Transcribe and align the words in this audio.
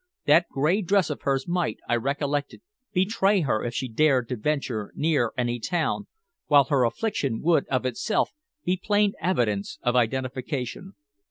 That 0.25 0.47
gray 0.51 0.81
dress 0.81 1.11
of 1.11 1.21
hers 1.21 1.47
might, 1.47 1.77
I 1.87 1.95
recollected, 1.95 2.63
betray 2.91 3.41
her 3.41 3.63
if 3.63 3.75
she 3.75 3.87
dared 3.87 4.29
to 4.29 4.35
venture 4.35 4.91
near 4.95 5.31
any 5.37 5.59
town, 5.59 6.07
while 6.47 6.63
her 6.63 6.85
affliction 6.85 7.39
would, 7.43 7.67
of 7.67 7.85
itself, 7.85 8.31
be 8.65 8.77
plain 8.83 9.13
evidence 9.21 9.77
of 9.83 9.95
identification. 9.95 10.95